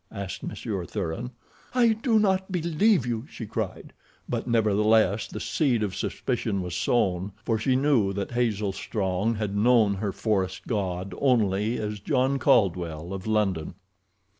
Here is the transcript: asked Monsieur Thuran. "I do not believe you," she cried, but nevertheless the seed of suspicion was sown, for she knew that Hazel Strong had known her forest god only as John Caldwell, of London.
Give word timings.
asked 0.11 0.41
Monsieur 0.41 0.83
Thuran. 0.83 1.29
"I 1.75 1.89
do 1.89 2.17
not 2.17 2.51
believe 2.51 3.05
you," 3.05 3.27
she 3.29 3.45
cried, 3.45 3.93
but 4.27 4.47
nevertheless 4.47 5.27
the 5.27 5.39
seed 5.39 5.83
of 5.83 5.95
suspicion 5.95 6.63
was 6.63 6.73
sown, 6.73 7.33
for 7.45 7.59
she 7.59 7.75
knew 7.75 8.11
that 8.13 8.31
Hazel 8.31 8.71
Strong 8.71 9.35
had 9.35 9.55
known 9.55 9.93
her 9.93 10.11
forest 10.11 10.65
god 10.65 11.13
only 11.21 11.77
as 11.77 11.99
John 11.99 12.39
Caldwell, 12.39 13.13
of 13.13 13.27
London. 13.27 13.75